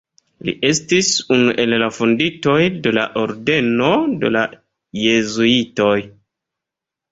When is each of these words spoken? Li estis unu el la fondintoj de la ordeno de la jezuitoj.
Li 0.47 0.53
estis 0.69 1.09
unu 1.35 1.53
el 1.63 1.75
la 1.83 1.89
fondintoj 1.97 2.57
de 2.87 2.95
la 2.99 3.05
ordeno 3.25 3.93
de 4.25 4.35
la 4.39 4.45
jezuitoj. 5.05 5.95